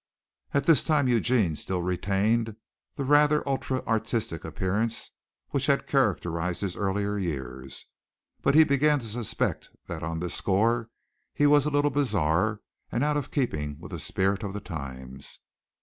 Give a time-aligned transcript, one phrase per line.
[0.51, 2.55] At this time Eugene still retained
[2.95, 5.11] that rather ultra artistic appearance
[5.51, 7.85] which had characterized his earlier years,
[8.41, 10.89] but he began to suspect that on this score
[11.35, 12.61] he was a little bizarre
[12.91, 15.37] and out of keeping with the spirit of the times.